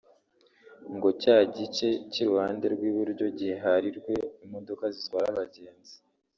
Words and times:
ngo 0.95 1.09
cya 1.21 1.37
gice 1.55 1.87
cy’iruhande 2.11 2.65
rw’iburyo 2.73 3.25
giharirwe 3.39 4.13
imodoka 4.45 4.83
zitwara 4.95 5.27
abagenzi 5.33 5.95